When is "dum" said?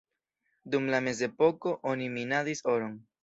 0.75-0.87